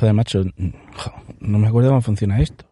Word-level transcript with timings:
Joder, 0.00 0.14
macho, 0.14 0.44
no 1.40 1.58
me 1.58 1.68
acuerdo 1.68 1.90
cómo 1.90 2.00
funciona 2.00 2.40
esto. 2.40 2.64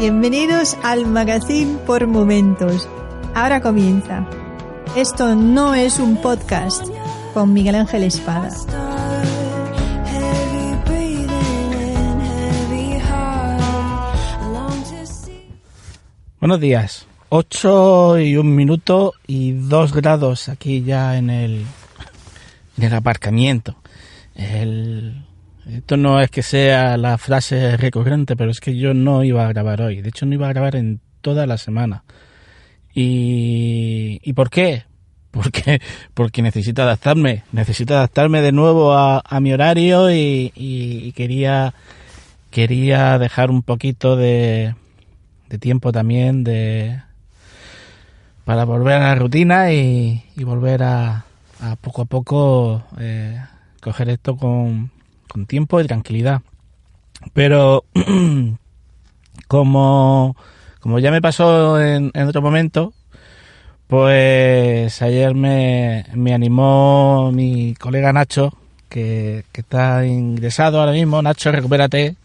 Bienvenidos 0.00 0.76
al 0.82 1.06
Magazine 1.06 1.78
por 1.86 2.08
Momentos. 2.08 2.88
Ahora 3.36 3.60
comienza. 3.60 4.26
Esto 4.96 5.36
no 5.36 5.76
es 5.76 6.00
un 6.00 6.16
podcast 6.20 6.84
con 7.32 7.52
Miguel 7.52 7.76
Ángel 7.76 8.02
Espada. 8.02 8.50
Buenos 16.44 16.60
días. 16.60 17.06
8 17.30 18.18
y 18.18 18.36
un 18.36 18.54
minuto 18.54 19.14
y 19.26 19.52
2 19.52 19.94
grados 19.94 20.50
aquí 20.50 20.82
ya 20.82 21.16
en 21.16 21.30
el, 21.30 21.64
en 22.76 22.84
el 22.84 22.92
aparcamiento. 22.92 23.76
El, 24.34 25.24
esto 25.66 25.96
no 25.96 26.20
es 26.20 26.30
que 26.30 26.42
sea 26.42 26.98
la 26.98 27.16
frase 27.16 27.78
recurrente, 27.78 28.36
pero 28.36 28.50
es 28.50 28.60
que 28.60 28.76
yo 28.76 28.92
no 28.92 29.24
iba 29.24 29.46
a 29.46 29.48
grabar 29.48 29.80
hoy. 29.80 30.02
De 30.02 30.10
hecho, 30.10 30.26
no 30.26 30.34
iba 30.34 30.46
a 30.46 30.52
grabar 30.52 30.76
en 30.76 31.00
toda 31.22 31.46
la 31.46 31.56
semana. 31.56 32.04
¿Y, 32.92 34.20
¿y 34.22 34.32
por 34.34 34.50
qué? 34.50 34.84
Porque, 35.30 35.80
porque 36.12 36.42
necesito 36.42 36.82
adaptarme. 36.82 37.44
Necesito 37.52 37.94
adaptarme 37.94 38.42
de 38.42 38.52
nuevo 38.52 38.92
a, 38.92 39.22
mi 39.40 39.54
horario 39.54 40.10
y, 40.10 40.52
y, 40.54 41.06
y 41.06 41.12
quería, 41.12 41.72
quería 42.50 43.18
dejar 43.18 43.50
un 43.50 43.62
poquito 43.62 44.14
de, 44.14 44.74
de 45.48 45.58
tiempo 45.58 45.92
también 45.92 46.44
de 46.44 47.00
para 48.44 48.64
volver 48.64 48.94
a 48.94 49.08
la 49.08 49.14
rutina 49.14 49.72
y, 49.72 50.22
y 50.36 50.44
volver 50.44 50.82
a, 50.82 51.24
a, 51.60 51.76
poco 51.76 52.02
a 52.02 52.04
poco 52.04 52.82
eh, 52.98 53.40
coger 53.80 54.10
esto 54.10 54.36
con, 54.36 54.90
con 55.28 55.46
tiempo 55.46 55.80
y 55.80 55.86
tranquilidad. 55.86 56.42
Pero 57.32 57.84
como, 59.48 60.36
como 60.80 60.98
ya 60.98 61.10
me 61.10 61.22
pasó 61.22 61.80
en, 61.80 62.10
en 62.12 62.28
otro 62.28 62.42
momento, 62.42 62.92
pues 63.86 65.00
ayer 65.02 65.34
me, 65.34 66.04
me 66.14 66.34
animó 66.34 67.30
mi 67.32 67.74
colega 67.74 68.12
Nacho, 68.12 68.52
que, 68.88 69.44
que 69.52 69.62
está 69.62 70.04
ingresado 70.06 70.80
ahora 70.80 70.92
mismo. 70.92 71.22
Nacho, 71.22 71.50
recupérate 71.50 72.16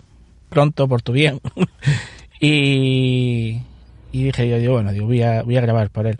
pronto 0.50 0.88
por 0.88 1.02
tu 1.02 1.14
bien. 1.14 1.39
y, 2.40 3.62
y 4.12 4.23
dije 4.23 4.48
yo, 4.48 4.58
digo, 4.58 4.73
bueno, 4.73 4.92
digo, 4.92 5.05
voy 5.05 5.22
a, 5.22 5.44
voy 5.44 5.58
a 5.58 5.61
grabar 5.61 5.89
por 5.89 6.08
él. 6.08 6.17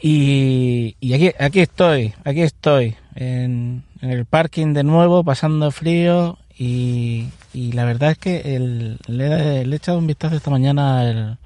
Y, 0.00 0.96
y 1.00 1.14
aquí, 1.14 1.30
aquí 1.38 1.60
estoy, 1.60 2.12
aquí 2.24 2.42
estoy, 2.42 2.94
en, 3.14 3.84
en 4.02 4.10
el 4.10 4.26
parking 4.26 4.74
de 4.74 4.84
nuevo, 4.84 5.24
pasando 5.24 5.70
frío 5.70 6.38
y, 6.58 7.28
y 7.52 7.72
la 7.72 7.84
verdad 7.84 8.12
es 8.12 8.18
que 8.18 8.56
el, 8.56 8.98
le, 9.06 9.64
le, 9.64 9.74
he 9.74 9.76
echado 9.76 9.98
un 9.98 10.06
vistazo 10.06 10.36
esta 10.36 10.50
mañana 10.50 11.38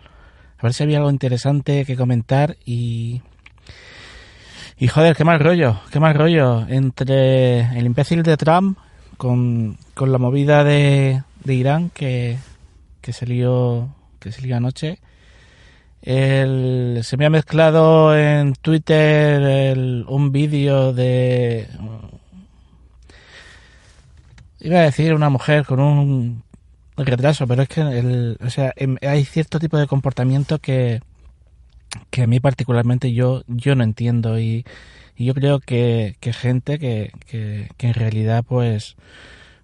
a 0.59 0.63
ver 0.63 0.75
si 0.75 0.83
había 0.83 0.99
algo 0.99 1.11
interesante 1.11 1.85
que 1.85 1.97
comentar 1.97 2.57
y... 2.65 3.23
Y 4.81 4.87
joder, 4.87 5.17
qué 5.17 5.25
mal 5.25 5.41
rollo, 5.41 5.81
qué 5.91 5.99
mal 5.99 6.15
rollo 6.15 6.65
entre 6.69 7.63
el 7.77 7.85
imbécil 7.85 8.23
de 8.23 8.37
Trump 8.37 8.79
con, 9.17 9.77
con 9.95 10.13
la 10.13 10.19
movida 10.19 10.63
de, 10.63 11.25
de 11.43 11.55
Irán 11.55 11.91
que, 11.91 12.39
que 13.01 13.13
se 13.13 13.27
lió, 13.27 13.95
que 14.21 14.33
se 14.33 14.43
lió 14.43 14.57
anoche. 14.57 14.99
El, 16.03 17.01
se 17.03 17.17
me 17.17 17.27
ha 17.27 17.31
mezclado 17.31 18.17
en 18.17 18.55
Twitter 18.55 19.77
un 20.07 20.31
vídeo 20.33 20.93
de 20.93 21.69
iba 24.61 24.79
a 24.79 24.83
decir 24.83 25.15
una 25.15 25.29
mujer 25.29 25.65
con 25.65 25.81
un 25.81 26.43
retraso, 26.97 27.47
pero 27.47 27.63
es 27.63 27.69
que 27.69 27.81
el, 27.81 28.39
o 28.41 28.51
sea, 28.51 28.73
em, 28.77 28.97
hay 29.03 29.25
cierto 29.25 29.59
tipo 29.59 29.79
de 29.79 29.87
comportamiento 29.87 30.59
que, 30.59 31.01
que 32.11 32.23
a 32.23 32.27
mí 32.27 32.41
particularmente 32.41 33.13
yo, 33.13 33.43
yo 33.47 33.75
no 33.75 33.85
entiendo 33.85 34.39
y, 34.39 34.65
y 35.17 35.27
yo 35.27 35.35
creo 35.35 35.61
que, 35.61 36.17
que 36.21 36.33
gente 36.33 36.79
que, 36.79 37.13
que 37.27 37.87
en 37.87 37.95
realidad 37.95 38.45
pues 38.47 38.97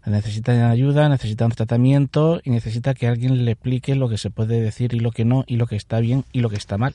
necesitan 0.06 0.62
ayuda, 0.62 1.08
necesitan 1.08 1.50
tratamiento 1.50 2.40
y 2.44 2.50
necesita 2.50 2.94
que 2.94 3.06
alguien 3.06 3.44
le 3.44 3.52
explique 3.52 3.94
lo 3.94 4.08
que 4.08 4.18
se 4.18 4.30
puede 4.30 4.60
decir 4.60 4.94
y 4.94 5.00
lo 5.00 5.10
que 5.10 5.24
no, 5.24 5.44
y 5.46 5.56
lo 5.56 5.66
que 5.66 5.76
está 5.76 6.00
bien 6.00 6.24
y 6.32 6.40
lo 6.40 6.50
que 6.50 6.56
está 6.56 6.78
mal. 6.78 6.94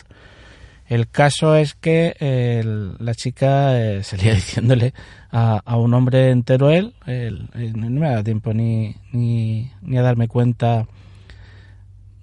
El 0.88 1.08
caso 1.08 1.56
es 1.56 1.76
que 1.76 2.16
eh, 2.20 2.64
la 3.00 3.14
chica 3.14 3.80
eh, 3.80 4.04
salía 4.04 4.34
diciéndole 4.34 4.94
a, 5.32 5.62
a, 5.64 5.78
un 5.78 5.94
hombre 5.94 6.32
entero 6.32 6.72
él, 6.72 6.94
él, 7.06 7.48
él, 7.54 7.74
no 7.80 7.90
me 7.90 8.10
da 8.10 8.24
tiempo 8.24 8.54
ni, 8.54 8.96
ni, 9.12 9.72
ni 9.82 9.98
a 9.98 10.02
darme 10.02 10.28
cuenta 10.28 10.88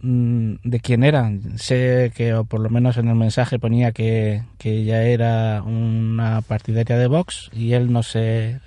de 0.06 0.81
quién 0.81 1.05
era. 1.05 1.33
Sé 1.56 2.12
que, 2.15 2.34
o 2.34 2.44
por 2.44 2.61
lo 2.61 2.71
menos 2.71 2.97
en 2.97 3.09
el 3.09 3.15
mensaje 3.15 3.59
ponía 3.59 3.93
que, 3.93 4.43
que 4.59 4.78
ella 4.78 5.03
era 5.03 5.62
una 5.62 6.43
partidaria 6.43 6.97
de 6.97 7.06
Vox 7.09 7.50
y 7.53 7.72
él 7.72 7.93
no 7.93 8.03
sé, 8.03 8.61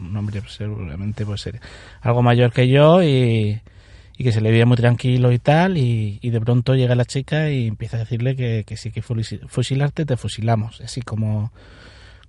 un 0.00 0.16
hombre 0.16 0.42
seguramente 0.48 1.26
pues 1.26 1.48
algo 2.02 2.22
mayor 2.22 2.52
que 2.52 2.68
yo 2.68 3.02
y 3.02 3.60
y 4.20 4.22
que 4.22 4.32
se 4.32 4.42
le 4.42 4.50
veía 4.50 4.66
muy 4.66 4.76
tranquilo 4.76 5.32
y 5.32 5.38
tal, 5.38 5.78
y, 5.78 6.18
y, 6.20 6.28
de 6.28 6.42
pronto 6.42 6.74
llega 6.74 6.94
la 6.94 7.06
chica 7.06 7.48
y 7.48 7.68
empieza 7.68 7.96
a 7.96 8.00
decirle 8.00 8.36
que, 8.36 8.64
que 8.66 8.76
sí 8.76 8.90
que 8.90 9.00
fusilarte, 9.00 10.04
te 10.04 10.18
fusilamos, 10.18 10.82
así 10.82 11.00
como, 11.00 11.52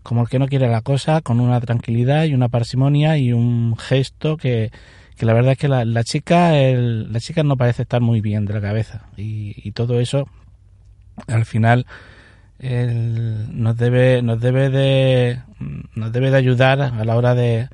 como 0.02 0.22
el 0.22 0.30
que 0.30 0.40
no 0.40 0.48
quiere 0.48 0.70
la 0.70 0.80
cosa, 0.84 1.20
con 1.20 1.42
una 1.42 1.60
tranquilidad 1.60 2.24
y 2.24 2.34
una 2.34 2.48
parsimonia 2.48 3.18
y 3.18 3.34
un 3.34 3.76
gesto 3.76 4.38
que, 4.38 4.72
que 5.22 5.28
la 5.28 5.34
verdad 5.34 5.52
es 5.52 5.60
que 5.60 5.68
la, 5.68 5.86
la 5.86 6.04
chica, 6.04 6.58
el, 6.58 7.14
la 7.14 7.20
chica 7.20 7.44
no 7.44 7.56
parece 7.56 7.84
estar 7.84 8.02
muy 8.02 8.22
bien 8.22 8.46
de 8.46 8.56
la 8.56 8.60
cabeza, 8.60 9.06
y, 9.18 9.54
y 9.56 9.72
todo 9.72 10.00
eso, 10.00 10.28
al 11.28 11.46
final, 11.46 11.86
el, 12.58 13.46
nos 13.62 13.78
debe, 13.78 14.24
nos 14.24 14.42
debe 14.42 14.72
de, 14.72 15.40
nos 15.94 16.12
debe 16.12 16.32
de 16.32 16.38
ayudar 16.38 16.82
a 16.82 17.06
la 17.06 17.16
hora 17.16 17.36
de, 17.36 17.70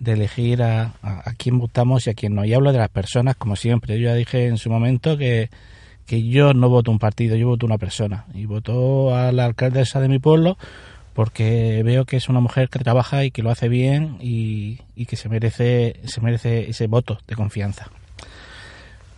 de 0.00 0.12
elegir 0.14 0.64
a, 0.64 0.94
a, 1.00 1.32
quién 1.38 1.60
votamos 1.60 2.08
y 2.08 2.10
a 2.10 2.14
quién 2.14 2.34
no. 2.34 2.44
Y 2.44 2.54
hablo 2.54 2.72
de 2.72 2.78
las 2.78 2.88
personas, 2.88 3.36
como 3.36 3.54
siempre. 3.54 3.96
Yo 3.96 4.06
ya 4.06 4.14
dije 4.16 4.48
en 4.48 4.56
su 4.56 4.68
momento 4.68 5.16
que, 5.16 5.48
que 6.06 6.28
yo 6.28 6.54
no 6.54 6.68
voto 6.70 6.90
un 6.90 6.98
partido, 6.98 7.36
yo 7.36 7.46
voto 7.46 7.66
una 7.66 7.78
persona. 7.78 8.24
Y 8.34 8.46
voto 8.46 9.14
a 9.14 9.30
la 9.30 9.44
alcaldesa 9.44 10.00
de 10.00 10.08
mi 10.08 10.18
pueblo 10.18 10.58
porque 11.14 11.82
veo 11.84 12.04
que 12.04 12.16
es 12.16 12.28
una 12.28 12.40
mujer 12.40 12.68
que 12.68 12.78
trabaja 12.78 13.24
y 13.24 13.30
que 13.30 13.42
lo 13.42 13.50
hace 13.50 13.68
bien 13.68 14.16
y, 14.20 14.80
y 14.94 15.06
que 15.06 15.16
se 15.16 15.28
merece, 15.28 16.00
se 16.04 16.20
merece 16.20 16.70
ese 16.70 16.86
voto 16.86 17.18
de 17.26 17.36
confianza. 17.36 17.90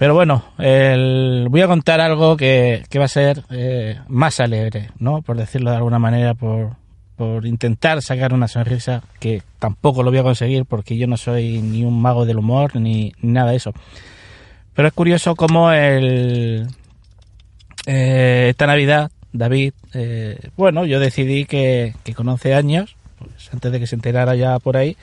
Pero 0.02 0.14
bueno, 0.14 0.42
voy 0.58 1.60
a 1.60 1.68
contar 1.68 2.00
algo 2.00 2.36
que, 2.36 2.82
que 2.90 2.98
va 2.98 3.04
a 3.04 3.08
ser 3.08 3.44
eh, 3.50 4.00
más 4.08 4.40
alegre, 4.40 4.90
¿no? 4.98 5.22
Por 5.22 5.36
decirlo 5.36 5.70
de 5.70 5.76
alguna 5.76 6.00
manera, 6.00 6.34
por, 6.34 6.72
por 7.16 7.46
intentar 7.46 8.02
sacar 8.02 8.34
una 8.34 8.48
sonrisa, 8.48 9.04
que 9.20 9.42
tampoco 9.60 10.02
lo 10.02 10.10
voy 10.10 10.18
a 10.18 10.24
conseguir 10.24 10.64
porque 10.64 10.96
yo 10.96 11.06
no 11.06 11.16
soy 11.16 11.62
ni 11.62 11.84
un 11.84 12.02
mago 12.02 12.26
del 12.26 12.38
humor 12.38 12.74
ni, 12.74 13.12
ni 13.22 13.32
nada 13.32 13.52
de 13.52 13.58
eso. 13.58 13.72
Pero 14.74 14.88
es 14.88 14.94
curioso 14.94 15.36
cómo 15.36 15.70
el, 15.70 16.66
eh, 17.86 18.46
esta 18.50 18.66
Navidad, 18.66 19.12
David, 19.32 19.72
eh, 19.94 20.50
bueno, 20.56 20.84
yo 20.84 21.00
decidí 21.00 21.44
que, 21.44 21.94
que 22.04 22.14
con 22.14 22.28
11 22.28 22.54
años, 22.54 22.96
pues 23.18 23.50
antes 23.52 23.72
de 23.72 23.80
que 23.80 23.86
se 23.86 23.94
enterara 23.94 24.34
ya 24.34 24.58
por 24.58 24.76
ahí, 24.76 24.96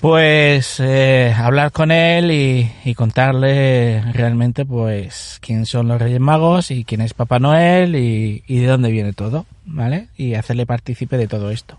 pues 0.00 0.78
eh, 0.80 1.34
hablar 1.36 1.72
con 1.72 1.90
él 1.90 2.30
y, 2.30 2.94
contarle 2.94 4.02
realmente 4.12 4.64
pues 4.64 5.38
quién 5.40 5.66
son 5.66 5.88
los 5.88 6.00
Reyes 6.00 6.20
Magos 6.20 6.70
y 6.70 6.84
quién 6.84 7.00
es 7.00 7.14
Papá 7.14 7.38
Noel 7.38 7.96
y, 7.96 8.42
y, 8.46 8.60
de 8.60 8.66
dónde 8.66 8.90
viene 8.90 9.12
todo, 9.12 9.46
¿vale? 9.66 10.08
Y 10.16 10.34
hacerle 10.34 10.66
partícipe 10.66 11.16
de 11.16 11.28
todo 11.28 11.50
esto. 11.50 11.76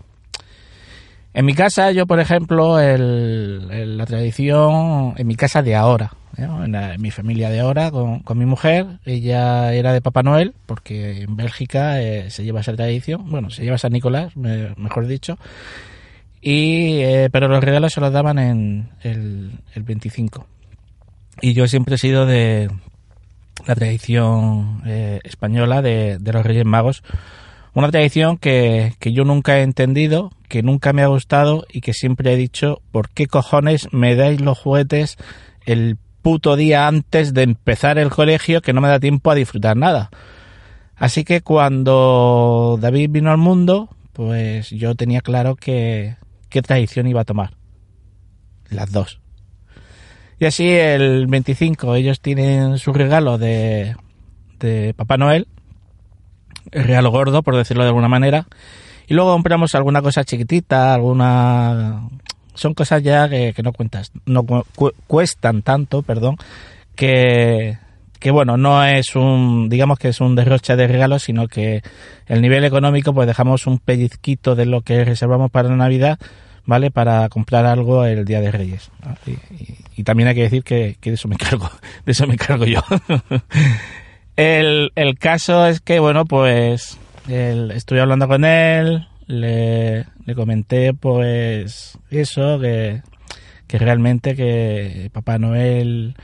En 1.32 1.46
mi 1.46 1.54
casa, 1.54 1.92
yo, 1.92 2.06
por 2.06 2.18
ejemplo, 2.18 2.80
el, 2.80 3.96
la 3.96 4.04
tradición, 4.04 5.14
en 5.16 5.26
mi 5.26 5.36
casa 5.36 5.62
de 5.62 5.76
ahora, 5.76 6.12
¿eh? 6.36 6.42
en, 6.42 7.00
mi 7.00 7.12
familia 7.12 7.50
de 7.50 7.60
ahora, 7.60 7.92
con, 7.92 8.38
mi 8.38 8.46
mujer, 8.46 8.86
ella 9.04 9.72
era 9.72 9.92
de 9.92 10.00
Papá 10.00 10.24
Noel, 10.24 10.54
porque 10.66 11.22
en 11.22 11.36
Bélgica 11.36 12.02
eh, 12.02 12.30
se 12.30 12.42
lleva 12.42 12.60
esa 12.60 12.74
tradición, 12.74 13.30
bueno, 13.30 13.50
se 13.50 13.62
lleva 13.62 13.78
San 13.78 13.92
Nicolás, 13.92 14.36
mejor 14.36 15.06
dicho, 15.06 15.38
y 16.40 16.98
eh, 17.02 17.28
pero 17.30 17.46
los 17.46 17.62
regalos 17.62 17.92
se 17.92 18.00
los 18.00 18.12
daban 18.12 18.38
en 18.40 18.88
el, 19.02 19.52
el 19.74 19.82
25. 19.84 20.46
Y 21.42 21.52
yo 21.54 21.68
siempre 21.68 21.94
he 21.94 21.98
sido 21.98 22.26
de 22.26 22.70
la 23.66 23.74
tradición 23.76 24.82
española 25.22 25.80
de, 25.80 26.18
de 26.18 26.32
los 26.32 26.44
Reyes 26.44 26.64
Magos, 26.64 27.04
una 27.74 27.90
tradición 27.90 28.36
que, 28.36 28.94
que 28.98 29.12
yo 29.12 29.24
nunca 29.24 29.58
he 29.58 29.62
entendido, 29.62 30.32
que 30.48 30.62
nunca 30.62 30.92
me 30.92 31.02
ha 31.02 31.06
gustado 31.06 31.64
y 31.72 31.80
que 31.80 31.92
siempre 31.92 32.32
he 32.32 32.36
dicho, 32.36 32.82
¿por 32.90 33.10
qué 33.10 33.26
cojones 33.26 33.92
me 33.92 34.16
dais 34.16 34.40
los 34.40 34.58
juguetes 34.58 35.16
el 35.64 35.96
puto 36.22 36.56
día 36.56 36.88
antes 36.88 37.32
de 37.32 37.42
empezar 37.42 37.98
el 37.98 38.10
colegio 38.10 38.60
que 38.60 38.72
no 38.72 38.80
me 38.80 38.88
da 38.88 38.98
tiempo 38.98 39.30
a 39.30 39.36
disfrutar 39.36 39.76
nada? 39.76 40.10
Así 40.96 41.24
que 41.24 41.40
cuando 41.40 42.78
David 42.80 43.10
vino 43.10 43.30
al 43.30 43.38
mundo, 43.38 43.88
pues 44.12 44.70
yo 44.70 44.94
tenía 44.94 45.20
claro 45.20 45.56
que 45.56 46.16
qué 46.48 46.62
tradición 46.62 47.06
iba 47.06 47.22
a 47.22 47.24
tomar. 47.24 47.54
Las 48.68 48.92
dos. 48.92 49.20
Y 50.38 50.46
así 50.46 50.68
el 50.68 51.26
25 51.26 51.94
ellos 51.94 52.20
tienen 52.20 52.78
su 52.78 52.92
regalo 52.92 53.38
de, 53.38 53.96
de 54.58 54.94
Papá 54.94 55.16
Noel 55.16 55.46
el 55.46 55.59
real 56.72 57.08
gordo, 57.08 57.42
por 57.42 57.56
decirlo 57.56 57.82
de 57.82 57.88
alguna 57.88 58.08
manera. 58.08 58.46
Y 59.06 59.14
luego 59.14 59.32
compramos 59.32 59.74
alguna 59.74 60.02
cosa 60.02 60.24
chiquitita, 60.24 60.94
alguna... 60.94 62.08
Son 62.54 62.74
cosas 62.74 63.02
ya 63.02 63.28
que, 63.28 63.54
no 63.62 63.72
cuentas, 63.72 64.12
no 64.26 64.44
cuestan 65.06 65.62
tanto, 65.62 66.02
perdón, 66.02 66.36
que, 66.94 67.78
que 68.18 68.30
bueno, 68.30 68.56
no 68.56 68.84
es 68.84 69.16
un, 69.16 69.68
digamos 69.70 69.98
que 69.98 70.08
es 70.08 70.20
un 70.20 70.36
derroche 70.36 70.76
de 70.76 70.86
regalos, 70.86 71.22
sino 71.22 71.48
que 71.48 71.82
el 72.26 72.42
nivel 72.42 72.64
económico, 72.64 73.14
pues 73.14 73.26
dejamos 73.26 73.66
un 73.66 73.78
pellizquito 73.78 74.54
de 74.54 74.66
lo 74.66 74.82
que 74.82 75.04
reservamos 75.04 75.50
para 75.50 75.74
Navidad, 75.74 76.18
¿vale? 76.66 76.90
Para 76.90 77.28
comprar 77.30 77.66
algo 77.66 78.04
el 78.04 78.24
Día 78.24 78.40
de 78.40 78.50
Reyes. 78.52 78.90
Y, 79.96 80.04
también 80.04 80.28
hay 80.28 80.34
que 80.34 80.42
decir 80.42 80.62
que, 80.62 80.96
que, 81.00 81.10
de 81.10 81.14
eso 81.14 81.28
me 81.28 81.36
cargo, 81.36 81.70
de 82.04 82.12
eso 82.12 82.26
me 82.26 82.36
cargo 82.36 82.64
yo. 82.64 82.80
El, 84.36 84.92
el 84.94 85.18
caso 85.18 85.66
es 85.66 85.80
que, 85.80 86.00
bueno, 86.00 86.24
pues 86.24 86.98
estuve 87.28 88.00
hablando 88.00 88.28
con 88.28 88.44
él, 88.44 89.06
le, 89.26 90.06
le 90.24 90.34
comenté 90.34 90.94
pues 90.94 91.98
eso, 92.10 92.58
que, 92.58 93.02
que 93.66 93.78
realmente 93.78 94.34
que 94.34 95.10
Papá 95.12 95.38
Noel 95.38 96.14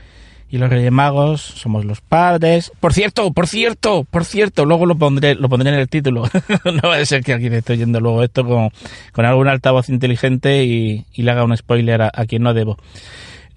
y 0.49 0.57
los 0.57 0.69
Reyes 0.69 0.91
Magos 0.91 1.41
somos 1.41 1.85
los 1.85 2.01
padres. 2.01 2.71
Por 2.79 2.93
cierto, 2.93 3.31
por 3.33 3.47
cierto, 3.47 4.05
por 4.05 4.25
cierto, 4.25 4.65
luego 4.65 4.85
lo 4.85 4.95
pondré, 4.97 5.35
lo 5.35 5.49
pondré 5.49 5.69
en 5.69 5.79
el 5.79 5.89
título. 5.89 6.23
no 6.65 6.89
va 6.89 6.97
a 6.97 7.05
ser 7.05 7.23
que 7.23 7.33
alguien 7.33 7.53
esté 7.53 7.73
oyendo 7.73 7.99
luego 7.99 8.23
esto 8.23 8.45
con, 8.45 8.69
con 9.11 9.25
algún 9.25 9.47
altavoz 9.47 9.89
inteligente 9.89 10.63
y, 10.63 11.05
y 11.13 11.23
le 11.23 11.31
haga 11.31 11.43
un 11.43 11.55
spoiler 11.55 12.01
a, 12.01 12.11
a, 12.13 12.25
quien 12.25 12.43
no 12.43 12.53
debo. 12.53 12.77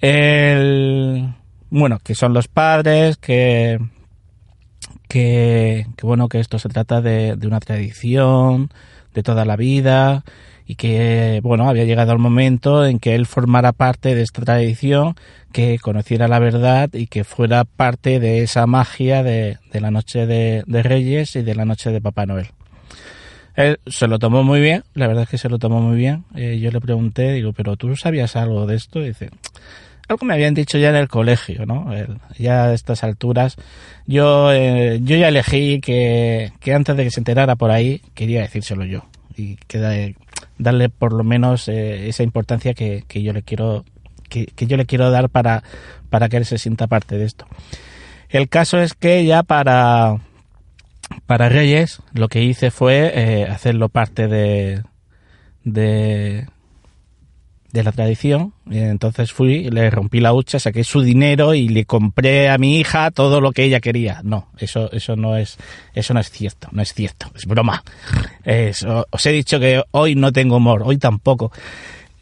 El, 0.01 1.33
bueno, 1.71 1.99
que 2.03 2.15
son 2.15 2.33
los 2.33 2.49
padres, 2.49 3.17
que, 3.19 3.79
que, 5.11 5.87
bueno, 6.03 6.29
que 6.29 6.39
esto 6.39 6.61
se 6.61 6.69
trata 6.69 7.01
de, 7.01 7.37
una 7.45 7.59
tradición 7.59 8.71
de 9.13 9.25
toda 9.25 9.45
la 9.45 9.57
vida 9.57 10.23
y 10.67 10.77
que, 10.77 11.41
bueno, 11.43 11.69
había 11.69 11.85
llegado 11.85 12.13
el 12.13 12.21
momento 12.21 12.87
en 12.87 13.01
que 13.01 13.17
él 13.17 13.27
formara 13.27 13.73
parte 13.73 14.15
de 14.15 14.23
esta 14.23 14.43
tradición, 14.43 15.17
que 15.51 15.81
conociera 15.81 16.29
la 16.29 16.39
verdad 16.39 16.91
y 16.93 17.09
que 17.09 17.25
fuera 17.25 17.65
parte 17.65 18.21
de 18.21 18.45
esa 18.45 18.69
magia 18.69 19.25
de, 19.25 19.59
la 19.73 19.91
noche 19.91 20.27
de, 20.27 20.63
Reyes 20.69 21.35
y 21.35 21.43
de 21.43 21.57
la 21.57 21.65
noche 21.65 21.91
de 21.91 22.01
Papá 22.01 22.25
Noel. 22.25 22.47
Se 23.87 24.07
lo 24.07 24.21
tomó 24.21 24.45
muy 24.45 24.61
bien, 24.61 24.85
la 24.95 25.09
verdad 25.09 25.25
es 25.25 25.29
que 25.29 25.39
se 25.39 25.49
lo 25.49 25.59
tomó 25.59 25.81
muy 25.81 25.97
bien. 25.97 26.25
Eh, 26.37 26.61
yo 26.61 26.71
le 26.71 26.81
pregunté, 26.81 27.33
digo, 27.33 27.53
¿pero 27.53 27.77
tú 27.77 27.97
sabías 27.97 28.37
algo 28.37 28.65
de 28.67 28.77
esto? 28.77 29.01
Y 29.01 29.09
dice, 29.09 29.31
algo 30.11 30.27
me 30.27 30.35
habían 30.35 30.55
dicho 30.55 30.77
ya 30.77 30.91
en 30.91 30.97
el 30.97 31.09
colegio, 31.09 31.67
¿no? 31.67 31.91
ya 32.37 32.65
a 32.65 32.75
estas 32.75 33.05
alturas, 33.05 33.57
yo, 34.07 34.53
eh, 34.53 35.01
yo 35.03 35.17
ya 35.17 35.29
elegí 35.29 35.81
que, 35.81 36.53
que, 36.59 36.75
antes 36.75 36.97
de 36.97 37.05
que 37.05 37.11
se 37.13 37.21
enterara 37.21 37.55
por 37.55 37.71
ahí, 37.71 38.03
quería 38.15 38.43
decírselo 38.43 38.85
yo 38.85 39.05
y 39.37 39.55
que 39.69 40.15
darle 40.59 40.89
por 40.89 41.13
lo 41.13 41.23
menos 41.23 41.69
eh, 41.69 42.09
esa 42.09 42.25
importancia 42.25 42.75
que, 42.75 43.05
que, 43.07 43.23
yo 43.23 43.33
le 43.33 43.43
quiero 43.43 43.85
que, 44.29 44.47
que, 44.47 44.67
yo 44.67 44.77
le 44.77 44.85
quiero 44.85 45.11
dar 45.11 45.29
para, 45.29 45.63
para 46.11 46.29
que 46.29 46.39
él 46.39 46.45
se 46.45 46.59
sienta 46.59 46.89
parte 46.89 47.17
de 47.17 47.25
esto. 47.25 47.47
El 48.29 48.49
caso 48.49 48.81
es 48.81 48.95
que 48.95 49.25
ya 49.25 49.45
para, 49.45 50.17
para 51.27 51.49
Reyes 51.49 52.03
lo 52.15 52.29
que 52.29 52.43
hice 52.43 52.73
fue 52.73 53.13
eh, 53.15 53.45
hacerlo 53.45 53.89
parte 53.89 54.27
de, 54.27 54.83
de 55.63 56.49
de 57.73 57.85
la 57.85 57.93
tradición. 57.93 58.53
Entonces 58.71 59.33
fui, 59.33 59.71
le 59.71 59.91
rompí 59.91 60.21
la 60.21 60.33
hucha, 60.33 60.59
saqué 60.59 60.85
su 60.85 61.03
dinero 61.03 61.55
y 61.55 61.69
le 61.69 61.85
compré 61.85 62.49
a 62.49 62.59
mi 62.59 62.79
hija 62.79 63.11
todo 63.11 63.41
lo 63.41 63.53
que 63.53 63.65
ella 63.65 63.81
quería. 63.81 64.21
No, 64.25 64.49
eso, 64.59 64.91
eso 64.93 65.17
no 65.17 65.37
es, 65.37 65.59
eso 65.95 66.15
no 66.15 66.21
es 66.21 66.31
cierto, 66.31 66.69
no 66.73 66.83
es 66.83 66.93
cierto, 66.95 67.27
es 67.35 67.47
broma. 67.47 67.83
os 69.11 69.27
he 69.27 69.33
dicho 69.33 69.61
que 69.61 69.83
hoy 69.93 70.15
no 70.15 70.33
tengo 70.33 70.57
humor, 70.57 70.83
hoy 70.85 70.99
tampoco. 70.99 71.53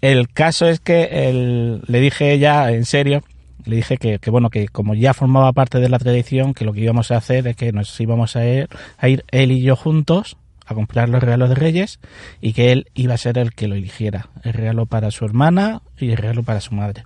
El 0.00 0.28
caso 0.28 0.66
es 0.66 0.80
que 0.80 1.80
le 1.86 2.00
dije 2.00 2.38
ya 2.38 2.70
en 2.70 2.84
serio, 2.84 3.22
le 3.64 3.76
dije 3.76 3.98
que, 3.98 4.18
que, 4.18 4.30
bueno, 4.30 4.48
que 4.48 4.68
como 4.68 4.94
ya 4.94 5.12
formaba 5.12 5.52
parte 5.52 5.80
de 5.80 5.88
la 5.88 5.98
tradición, 5.98 6.54
que 6.54 6.64
lo 6.64 6.72
que 6.72 6.80
íbamos 6.80 7.10
a 7.10 7.16
hacer 7.16 7.46
es 7.48 7.56
que 7.56 7.72
nos 7.72 7.98
íbamos 8.00 8.36
a 8.36 8.46
ir, 8.46 8.68
a 8.96 9.08
ir 9.08 9.24
él 9.30 9.52
y 9.52 9.60
yo 9.60 9.76
juntos 9.76 10.36
a 10.68 10.74
comprar 10.74 11.08
los 11.08 11.22
regalos 11.22 11.48
de 11.48 11.54
Reyes 11.54 11.98
y 12.40 12.52
que 12.52 12.72
él 12.72 12.86
iba 12.94 13.14
a 13.14 13.18
ser 13.18 13.38
el 13.38 13.52
que 13.52 13.68
lo 13.68 13.74
eligiera. 13.74 14.28
El 14.42 14.52
regalo 14.52 14.86
para 14.86 15.10
su 15.10 15.24
hermana 15.24 15.82
y 15.98 16.10
el 16.10 16.16
regalo 16.16 16.42
para 16.42 16.60
su 16.60 16.74
madre. 16.74 17.04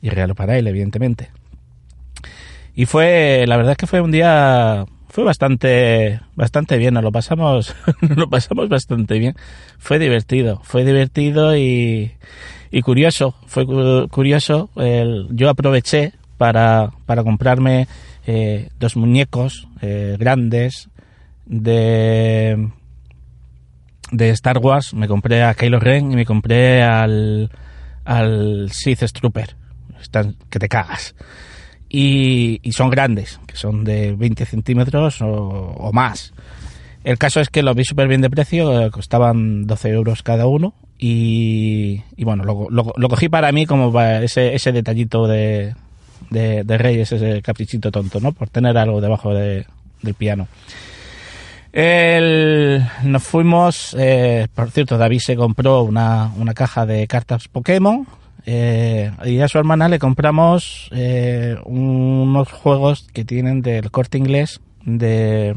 Y 0.00 0.08
el 0.08 0.14
regalo 0.14 0.34
para 0.34 0.56
él, 0.56 0.66
evidentemente. 0.66 1.30
Y 2.74 2.86
fue, 2.86 3.44
la 3.46 3.56
verdad 3.56 3.72
es 3.72 3.78
que 3.78 3.86
fue 3.86 4.00
un 4.00 4.12
día, 4.12 4.86
fue 5.08 5.24
bastante, 5.24 6.20
bastante 6.34 6.78
bien, 6.78 6.94
nos 6.94 7.02
lo 7.02 7.12
pasamos, 7.12 7.74
lo 8.00 8.30
pasamos 8.30 8.68
bastante 8.68 9.18
bien. 9.18 9.34
Fue 9.78 9.98
divertido, 9.98 10.60
fue 10.64 10.84
divertido 10.84 11.56
y, 11.56 12.12
y 12.70 12.80
curioso, 12.82 13.34
fue 13.46 13.66
curioso. 13.66 14.70
Yo 15.30 15.50
aproveché 15.50 16.12
para, 16.38 16.90
para 17.06 17.22
comprarme 17.22 17.86
eh, 18.26 18.68
dos 18.78 18.96
muñecos 18.96 19.68
eh, 19.80 20.16
grandes 20.18 20.88
de 21.46 22.70
de 24.12 24.30
Star 24.30 24.58
Wars 24.58 24.94
me 24.94 25.08
compré 25.08 25.42
a 25.42 25.54
Kylo 25.54 25.80
Ren 25.80 26.12
y 26.12 26.16
me 26.16 26.26
compré 26.26 26.82
al, 26.82 27.50
al 28.04 28.70
Sith 28.70 29.00
Trooper. 29.12 29.56
Que 30.50 30.58
te 30.58 30.68
cagas. 30.68 31.14
Y, 31.88 32.60
son 32.72 32.90
grandes, 32.90 33.40
que 33.46 33.56
son 33.56 33.84
de 33.84 34.12
20 34.12 34.46
centímetros 34.46 35.18
o, 35.20 35.90
más. 35.92 36.32
El 37.04 37.18
caso 37.18 37.40
es 37.40 37.48
que 37.48 37.62
lo 37.62 37.74
vi 37.74 37.84
súper 37.84 38.08
bien 38.08 38.20
de 38.20 38.30
precio, 38.30 38.80
eh, 38.80 38.90
costaban 38.90 39.66
12 39.66 39.88
euros 39.90 40.22
cada 40.22 40.46
uno. 40.46 40.74
Y, 40.98 42.00
bueno, 42.18 42.44
lo, 42.44 42.68
lo, 42.70 43.08
cogí 43.08 43.28
para 43.28 43.50
mí 43.52 43.66
como 43.66 44.00
ese, 44.00 44.54
ese 44.54 44.72
detallito 44.72 45.26
de, 45.26 45.74
de, 46.30 46.62
de 46.64 46.78
Reyes, 46.78 47.12
ese 47.12 47.42
caprichito 47.42 47.90
tonto, 47.90 48.20
¿no? 48.20 48.32
Por 48.32 48.48
tener 48.48 48.78
algo 48.78 49.00
debajo 49.00 49.34
de, 49.34 49.66
del 50.02 50.14
piano. 50.14 50.48
Nos 51.74 53.22
fuimos, 53.22 53.96
eh, 53.98 54.48
por 54.54 54.70
cierto, 54.70 54.98
David 54.98 55.20
se 55.20 55.36
compró 55.36 55.82
una, 55.82 56.30
una 56.36 56.52
caja 56.52 56.84
de 56.84 57.06
cartas 57.06 57.48
Pokémon 57.48 58.06
eh, 58.44 59.10
y 59.24 59.40
a 59.40 59.48
su 59.48 59.58
hermana 59.58 59.88
le 59.88 59.98
compramos 59.98 60.88
eh, 60.92 61.56
unos 61.64 62.50
juegos 62.50 63.06
que 63.12 63.24
tienen 63.24 63.62
del 63.62 63.90
corte 63.90 64.18
inglés 64.18 64.60
de, 64.84 65.54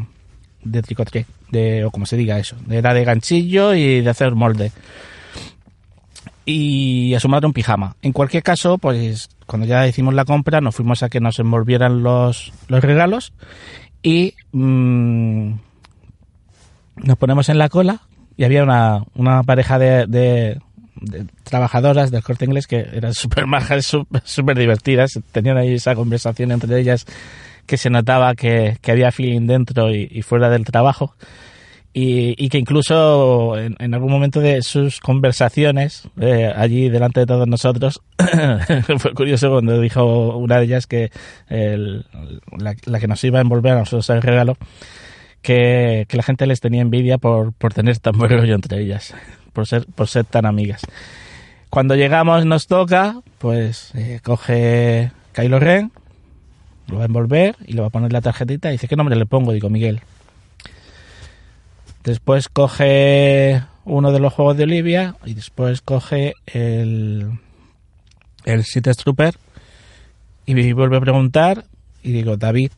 de 0.64 0.82
tricotré, 0.82 1.26
de, 1.50 1.84
o 1.84 1.92
como 1.92 2.06
se 2.06 2.16
diga 2.16 2.38
eso, 2.38 2.56
de 2.66 2.82
la 2.82 2.94
de 2.94 3.04
ganchillo 3.04 3.74
y 3.74 4.02
de 4.02 4.10
hacer 4.10 4.36
molde. 4.36 4.72
Y 6.48 7.16
a 7.16 7.20
su 7.20 7.28
madre 7.28 7.48
un 7.48 7.54
pijama. 7.54 7.96
En 8.04 8.14
cualquier 8.14 8.44
caso, 8.44 8.78
pues 8.78 9.30
cuando 9.48 9.66
ya 9.66 9.88
hicimos 9.88 10.14
la 10.14 10.26
compra, 10.26 10.62
nos 10.62 10.76
fuimos 10.76 11.02
a 11.02 11.10
que 11.10 11.20
nos 11.20 11.40
envolvieran 11.40 12.04
los, 12.04 12.54
los 12.68 12.84
regalos 12.84 13.34
y 14.04 14.36
mm, 14.52 15.54
nos 16.96 17.18
ponemos 17.18 17.50
en 17.50 17.58
la 17.58 17.70
cola 17.70 18.02
y 18.38 18.44
había 18.44 18.64
una, 18.64 19.04
una 19.16 19.44
pareja 19.44 19.80
de, 19.80 20.06
de, 20.08 20.60
trabajadoras 21.44 22.12
del 22.12 22.24
corte 22.24 22.46
inglés 22.46 22.68
que 22.68 22.86
eran 22.94 23.14
súper 23.16 23.48
majas, 23.48 23.96
súper 24.24 24.58
divertidas. 24.58 25.20
Tenían 25.32 25.58
ahí 25.58 25.76
esa 25.76 25.96
conversación 25.96 26.52
entre 26.52 26.80
ellas 26.80 27.06
que 27.66 27.78
se 27.78 27.90
notaba 27.90 28.36
que, 28.36 28.78
que 28.82 28.92
había 28.92 29.12
feeling 29.12 29.48
dentro 29.48 29.94
y, 29.94 30.22
fuera 30.22 30.50
del 30.50 30.66
trabajo. 30.66 31.16
y, 31.94 32.50
que 32.50 32.60
incluso 32.60 33.58
en, 33.58 33.94
algún 33.94 34.12
momento 34.12 34.40
de 34.40 34.62
sus 34.62 35.00
conversaciones 35.00 36.08
eh, 36.20 36.52
allí 36.56 36.90
delante 36.90 37.22
de 37.22 37.26
todos 37.26 37.48
nosotros 37.48 38.02
fue 39.00 39.14
curioso 39.14 39.50
cuando 39.50 39.80
dijo 39.80 40.38
una 40.38 40.58
de 40.60 40.66
ellas 40.66 40.88
que 40.88 41.10
la, 41.50 43.00
que 43.00 43.08
nos 43.08 43.24
iba 43.24 43.40
a 43.40 43.42
envolver 43.42 43.72
a 43.74 43.80
nosotros 43.80 44.10
el 44.10 44.22
regalo 44.22 44.58
que, 45.46 46.08
la 46.10 46.24
gente 46.24 46.48
les 46.48 46.60
tenía 46.60 46.82
envidia 46.82 47.18
por, 47.20 47.54
por 47.54 47.74
tener 47.74 48.00
tan 48.00 48.18
buen 48.18 48.32
rollo 48.32 48.56
entre 48.56 48.82
ellas 48.82 49.14
por 49.54 49.68
ser 49.68 49.86
por 49.86 50.08
ser 50.08 50.26
tan 50.26 50.46
amigas. 50.46 50.82
Cuando 51.70 51.96
llegamos 51.96 52.46
nos 52.46 52.68
toca 52.68 53.22
pues 53.38 53.92
eh, 53.94 54.20
coge 54.24 55.12
Kylo 55.34 55.60
Ren 55.60 55.92
lo 56.88 56.98
va 56.98 57.04
a 57.04 57.06
envolver 57.06 57.56
y 57.66 57.74
le 57.74 57.82
va 57.82 57.88
a 57.88 57.92
poner 57.92 58.12
la 58.12 58.22
tarjetita 58.22 58.70
y 58.70 58.74
dice 58.74 58.88
qué 58.88 58.96
nombre 58.96 59.16
le 59.16 59.26
pongo 59.26 59.54
digo 59.54 59.70
Miguel. 59.70 60.02
Después 62.04 62.50
coge 62.50 63.64
uno 63.84 64.12
de 64.12 64.20
los 64.20 64.34
juegos 64.34 64.58
de 64.58 64.64
Olivia 64.64 65.16
y 65.26 65.36
después 65.36 65.82
coge 65.82 66.34
el, 66.48 67.40
el 68.46 68.64
City 68.64 68.92
Trooper 68.92 69.36
y 70.46 70.56
me 70.56 70.74
vuelve 70.74 70.98
a 70.98 71.02
preguntar 71.02 71.66
y 72.04 72.12
digo 72.12 72.36
David. 72.36 72.72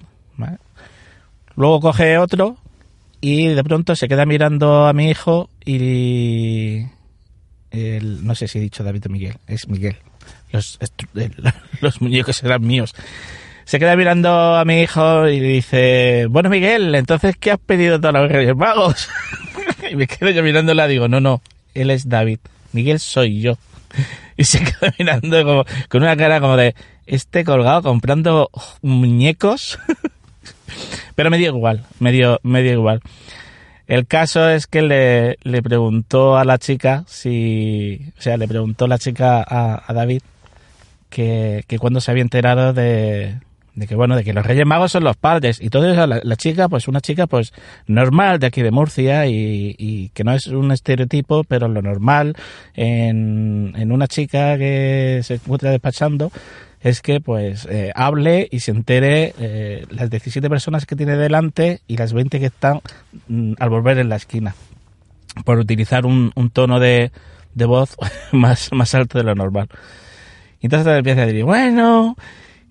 Luego 1.58 1.82
coge 1.82 2.18
otro 2.18 2.56
y 3.20 3.48
de 3.48 3.64
pronto 3.64 3.96
se 3.98 4.08
queda 4.08 4.26
mirando 4.26 4.88
a 4.88 4.94
mi 4.94 5.10
hijo 5.10 5.50
y 5.66 6.86
el, 7.72 8.26
no 8.26 8.34
sé 8.36 8.48
si 8.48 8.60
he 8.60 8.62
dicho 8.62 8.86
David 8.86 9.08
o 9.08 9.10
Miguel, 9.10 9.36
es 9.48 9.68
Miguel. 9.68 9.98
Los, 10.54 10.80
los 11.82 12.02
muñecos 12.02 12.42
eran 12.44 12.66
míos 12.66 12.96
se 13.68 13.80
queda 13.80 13.98
mirando 13.98 14.56
a 14.56 14.64
mi 14.64 14.80
hijo 14.80 15.28
y 15.28 15.42
dice, 15.42 16.28
bueno 16.30 16.50
Miguel, 16.50 16.96
entonces 16.96 17.36
¿qué 17.38 17.52
has 17.52 17.60
pedido 17.60 18.00
todos 18.00 18.14
los 18.14 18.32
Reyes 18.32 18.56
Magos? 18.56 19.10
y 19.92 19.98
me 19.98 20.08
quedo 20.08 20.30
yo 20.30 20.42
mirándola, 20.42 20.88
digo, 20.88 21.10
no, 21.10 21.20
no, 21.20 21.42
él 21.74 21.92
es 21.92 22.08
David, 22.08 22.40
Miguel 22.72 23.00
soy 23.00 23.42
yo. 23.42 23.58
Y 24.40 24.44
se 24.44 24.60
queda 24.64 24.94
mirando 25.00 25.66
con 25.90 26.04
una 26.04 26.16
cara 26.16 26.40
como 26.40 26.56
de, 26.56 26.76
este 27.08 27.44
colgado 27.44 27.82
comprando 27.82 28.52
muñecos. 28.84 29.80
Pero 31.16 31.30
me 31.30 31.38
dio 31.38 31.56
igual, 31.56 31.86
me 32.00 32.12
dio, 32.12 32.40
me 32.44 32.62
dio 32.62 32.74
igual. 32.74 33.02
El 33.88 34.06
caso 34.06 34.50
es 34.50 34.68
que 34.68 34.82
le, 34.82 35.38
le, 35.44 35.62
preguntó 35.62 36.38
a 36.38 36.44
la 36.44 36.58
chica 36.58 37.04
si, 37.08 38.12
o 38.18 38.22
sea, 38.22 38.38
le 38.38 38.48
preguntó 38.48 38.86
la 38.88 39.00
chica 39.00 39.44
a, 39.48 39.82
a 39.86 39.94
David 39.94 40.22
que, 41.10 41.64
que 41.68 41.80
cuando 41.80 42.02
se 42.02 42.12
había 42.12 42.24
enterado 42.24 42.74
de, 42.74 43.38
de 43.78 43.86
que 43.86 43.96
bueno, 43.96 44.16
de 44.16 44.24
que 44.24 44.34
los 44.34 44.44
Reyes 44.44 44.66
Magos 44.66 44.92
son 44.92 45.04
los 45.04 45.16
padres 45.16 45.62
y 45.62 45.70
todo 45.70 45.88
eso, 45.90 46.08
la, 46.08 46.36
chica, 46.36 46.68
pues 46.68 46.88
una 46.88 47.00
chica 47.00 47.28
pues 47.28 47.54
normal 47.86 48.40
de 48.40 48.48
aquí 48.48 48.64
de 48.64 48.72
Murcia 48.72 49.28
y, 49.28 50.10
que 50.16 50.24
no 50.24 50.34
es 50.34 50.48
un 50.48 50.72
estereotipo, 50.72 51.44
pero 51.44 51.68
lo 51.68 51.84
normal 51.84 52.36
en, 52.74 53.74
en 53.78 53.92
una 53.92 54.08
chica 54.08 54.58
que 54.58 55.22
se 55.24 55.36
encuentra 55.36 55.70
despachando 55.70 56.32
es 56.82 57.02
que 57.02 57.20
pues 57.20 57.68
eh, 57.70 57.92
hable 57.96 58.48
y 58.52 58.60
se 58.60 58.72
entere 58.72 59.34
eh, 59.40 59.86
las 59.90 60.10
17 60.10 60.50
personas 60.50 60.86
que 60.86 60.96
tiene 60.96 61.18
delante 61.18 61.82
y 61.88 61.98
las 61.98 62.14
20 62.14 62.40
que 62.40 62.46
están 62.48 62.82
mm, 63.28 63.54
al 63.60 63.70
volver 63.70 63.98
en 63.98 64.10
la 64.10 64.16
esquina 64.16 64.56
por 65.46 65.58
utilizar 65.60 66.06
un, 66.06 66.32
un 66.36 66.50
tono 66.50 66.80
de, 66.80 67.12
de 67.54 67.66
voz 67.66 67.96
más, 68.32 68.72
más 68.72 68.96
alto 68.96 69.18
de 69.18 69.24
lo 69.24 69.36
normal. 69.36 69.70
Y 70.60 70.68
entonces 70.68 70.88
empieza 70.98 71.22
a 71.22 71.26
decir, 71.28 71.44
bueno, 71.44 72.16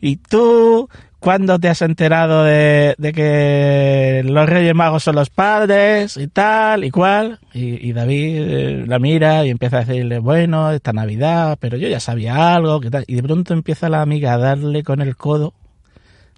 ¿Y 0.01 0.17
tú 0.17 0.89
cuándo 1.27 1.59
te 1.59 1.69
has 1.69 1.83
enterado 1.83 2.45
de, 2.45 2.95
que 3.13 4.23
los 4.25 4.49
Reyes 4.49 4.77
Magos 4.77 5.03
son 5.03 5.17
los 5.17 5.29
padres 5.29 6.17
y 6.17 6.29
tal 6.29 6.85
y 6.85 6.93
cual? 6.93 7.41
Y, 7.53 7.93
David 7.93 8.37
eh, 8.39 8.85
la 8.87 9.01
mira 9.01 9.45
y 9.45 9.51
empieza 9.51 9.79
a 9.79 9.85
decirle, 9.85 10.21
bueno, 10.21 10.71
esta 10.71 10.93
Navidad, 10.93 11.59
pero 11.61 11.79
yo 11.79 11.89
ya 11.89 11.99
sabía 11.99 12.55
algo, 12.55 12.79
que 12.79 12.91
tal. 12.93 13.03
Y 13.09 13.17
de 13.17 13.25
pronto 13.25 13.55
empieza 13.55 13.89
la 13.89 14.03
amiga 14.03 14.35
a 14.35 14.39
darle 14.39 14.85
con 14.85 15.01
el 15.01 15.17
codo, 15.17 15.53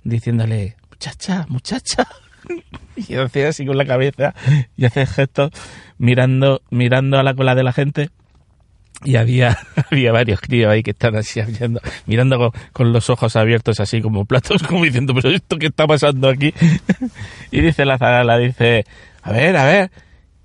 diciéndole, 0.04 0.76
muchacha, 0.88 1.44
muchacha. 1.50 2.08
Y 2.96 3.14
hacía 3.14 3.50
así 3.50 3.66
con 3.66 3.76
la 3.76 3.84
cabeza 3.84 4.34
y 4.76 4.86
hace 4.86 5.04
gestos 5.06 5.50
mirando, 5.98 6.62
mirando 6.70 7.18
a 7.18 7.22
la 7.22 7.34
cola 7.34 7.54
de 7.54 7.62
la 7.62 7.72
gente 7.72 8.08
y 9.04 9.16
había, 9.16 9.58
había 9.90 10.12
varios 10.12 10.40
críos 10.40 10.70
ahí 10.70 10.82
que 10.82 10.90
están 10.90 11.16
así 11.16 11.40
mirando, 11.42 11.80
mirando 12.06 12.52
con, 12.72 12.92
los 12.92 13.10
ojos 13.10 13.36
abiertos 13.36 13.80
así 13.80 14.00
como 14.00 14.24
platos, 14.24 14.62
como 14.68 14.84
diciendo, 14.84 15.14
pero 15.14 15.30
esto 15.30 15.56
qué 15.58 15.66
está 15.66 15.86
pasando 15.86 16.28
aquí. 16.28 16.52
y 17.50 17.60
dice 17.60 17.84
la 17.84 17.98
zagala, 17.98 18.38
dice, 18.38 18.84
a 19.22 19.32
ver, 19.32 19.56
a 19.56 19.64
ver, 19.64 19.90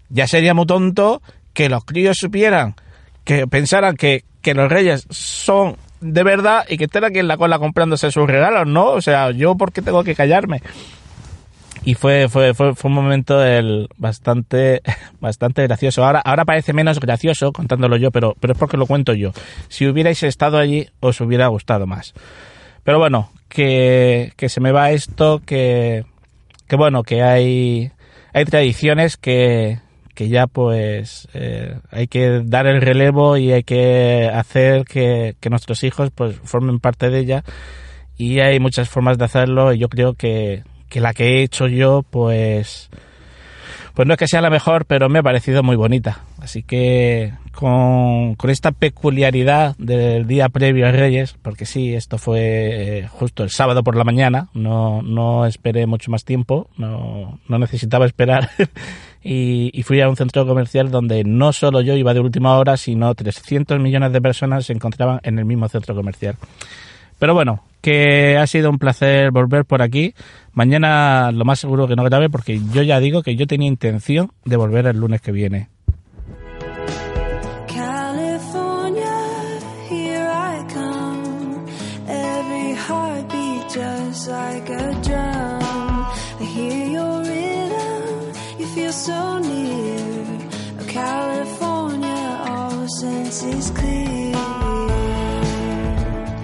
ya 0.10 0.28
sería 0.28 0.54
muy 0.54 0.66
tonto 0.66 1.22
que 1.54 1.70
los 1.70 1.86
críos 1.86 2.18
supieran, 2.20 2.76
que 3.24 3.48
pensaran 3.48 3.96
que, 3.96 4.24
que 4.42 4.54
los 4.54 4.72
reyes 4.72 5.08
son 5.10 5.78
de 6.02 6.24
verdad 6.24 6.66
y 6.68 6.78
que 6.78 6.86
estén 6.86 7.06
aquí 7.06 7.20
en 7.20 7.28
la 7.28 7.38
cola 7.38 7.60
comprándose 7.60 8.12
sus 8.12 8.28
regalos, 8.28 8.68
¿no? 8.68 8.90
O 8.90 9.02
sea, 9.02 9.32
yo 9.32 9.56
por 9.56 9.72
qué 9.72 9.82
tengo 9.82 10.04
que 10.04 10.16
callarme 10.16 10.62
y 11.86 11.96
fue, 11.96 12.30
fue, 12.30 12.54
fue, 12.54 12.76
fue 12.76 12.90
un 12.90 12.96
momento 12.96 13.44
el 13.44 13.90
bastante, 13.98 14.82
bastante 15.20 15.64
gracioso. 15.64 16.04
Ahora, 16.04 16.20
ahora 16.20 16.46
parece 16.46 16.74
menos 16.74 17.00
gracioso 17.00 17.52
contándolo 17.52 17.98
yo, 17.98 18.12
pero, 18.12 18.36
pero 18.40 18.54
es 18.54 18.60
porque 18.60 18.78
lo 18.78 18.86
cuento 18.86 19.14
yo. 19.14 19.32
Si 19.68 19.88
hubierais 19.88 20.24
estado 20.24 20.58
allí, 20.58 20.88
os 21.00 21.20
hubiera 21.22 21.48
gustado 21.48 21.86
más. 21.86 22.14
Pero 22.84 23.00
bueno, 23.00 23.30
que, 23.50 24.34
que 24.38 24.50
se 24.50 24.62
me 24.62 24.72
va 24.72 24.92
esto, 24.92 25.42
que, 25.46 26.06
que 26.68 26.76
bueno, 26.76 27.04
que 27.04 27.22
hay, 27.22 27.92
hay 28.34 28.46
tradiciones 28.46 29.18
que, 29.18 29.80
que 30.16 30.30
ya 30.30 30.48
pues 30.48 31.28
eh, 31.34 31.80
hay 31.92 32.08
que 32.08 32.42
dar 32.46 32.68
el 32.68 32.82
relevo 32.82 33.38
y 33.38 33.52
hay 33.52 33.64
que 33.64 34.30
hacer 34.34 34.86
que, 34.86 35.36
que 35.40 35.50
nuestros 35.50 35.84
hijos 35.84 36.12
pues 36.14 36.36
formen 36.44 36.80
parte 36.80 37.10
de 37.10 37.20
ella 37.20 37.44
y 38.18 38.40
hay 38.40 38.60
muchas 38.60 38.90
formas 38.90 39.18
de 39.18 39.26
hacerlo 39.26 39.74
y 39.74 39.80
yo 39.80 39.90
creo 39.90 40.14
que, 40.14 40.64
que 40.94 41.02
la 41.02 41.16
que 41.16 41.40
he 41.40 41.44
hecho 41.44 41.68
yo, 41.68 42.06
pues, 42.08 42.92
pues 43.96 44.08
no 44.08 44.14
es 44.14 44.20
que 44.20 44.28
sea 44.28 44.42
la 44.42 44.52
mejor, 44.52 44.86
pero 44.86 45.10
me 45.10 45.20
ha 45.20 45.24
parecido 45.24 45.64
muy 45.64 45.76
bonita. 45.76 46.20
Así 46.40 46.62
que 46.62 47.34
con, 47.52 48.36
con 48.36 48.52
esta 48.52 48.72
peculiaridad 48.72 49.76
del 49.80 50.28
día 50.28 50.50
previo 50.50 50.88
a 50.88 50.92
Reyes, 50.92 51.34
porque 51.42 51.66
sí, 51.66 51.96
esto 51.96 52.20
fue 52.20 53.00
eh, 53.00 53.08
justo 53.08 53.44
el 53.44 53.50
sábado 53.50 53.84
por 53.84 53.96
la 53.96 54.04
mañana, 54.04 54.50
no, 54.54 55.02
no 55.02 55.48
esperé 55.48 55.88
mucho 55.88 56.12
más 56.12 56.26
tiempo, 56.26 56.70
no, 56.78 57.40
no 57.48 57.58
necesitaba 57.58 58.06
esperar. 58.06 58.52
y, 59.24 59.72
y, 59.74 59.82
fui 59.82 60.00
a 60.00 60.10
un 60.10 60.16
centro 60.16 60.46
comercial 60.46 60.92
donde 60.92 61.24
no 61.24 61.54
solo 61.54 61.82
yo 61.82 61.96
iba 61.96 62.14
de 62.14 62.20
última 62.20 62.56
hora, 62.56 62.78
sino 62.78 63.16
300 63.16 63.80
millones 63.80 64.14
de 64.14 64.22
personas 64.22 64.68
se 64.68 64.74
encontraban 64.74 65.22
en 65.24 65.40
el 65.40 65.46
mismo 65.46 65.68
centro 65.70 65.96
comercial. 65.96 66.36
Pero 67.18 67.34
bueno, 67.34 67.64
que 67.84 68.38
ha 68.38 68.48
sido 68.48 68.70
un 68.70 68.80
placer 68.80 69.32
volver 69.32 69.66
por 69.66 69.82
aquí. 69.82 70.16
Mañana 70.54 71.34
lo 71.34 71.44
más 71.44 71.60
seguro 71.60 71.86
que 71.86 71.98
no 71.98 72.04
grabe 72.06 72.30
porque 72.30 72.62
yo 72.72 72.82
ya 72.82 73.02
digo 73.02 73.22
que 73.24 73.36
yo 73.36 73.46
tenía 73.46 73.68
intención 73.68 74.32
de 74.46 74.56
volver 74.56 74.88
el 74.88 74.98
lunes 74.98 75.20
que 75.20 75.34
viene. 75.34 75.68